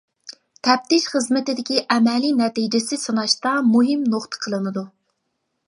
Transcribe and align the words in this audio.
تەپتىش 0.67 1.03
خىزمىتىدىكى 1.15 1.77
ئەمەلىي 1.95 2.33
نەتىجىسى 2.39 2.99
سىناشتا 3.03 3.53
مۇھىم 3.69 4.09
نۇقتا 4.15 4.43
قىلىنىدۇ. 4.47 4.87